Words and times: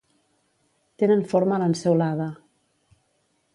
Tenen 1.03 1.21
forma 1.35 1.61
lanceolada. 1.65 2.29